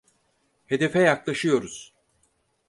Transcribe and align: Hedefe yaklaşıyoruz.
Hedefe 0.65 0.99
yaklaşıyoruz. 1.01 1.93